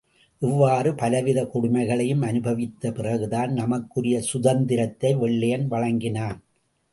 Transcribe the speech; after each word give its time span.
இவ்வாறு 0.41 0.95
பலவித 0.95 1.39
கொடுமைகளையும் 1.43 2.21
அனுபவித்த 2.21 2.91
பிறகுதான் 2.91 3.51
நமக்குரிய 3.53 4.21
சுதந்திரத்தை 4.21 5.15
வெள்ளையன் 5.15 5.67
வழங்கினான். 5.67 6.39